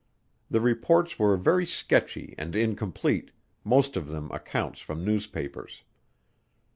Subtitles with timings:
[0.49, 3.29] The reports were very sketchy and incomplete,
[3.63, 5.83] most of them accounts from newspapers.